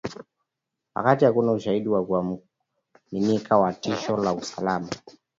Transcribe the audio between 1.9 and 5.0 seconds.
kuaminika wa tishio la usalama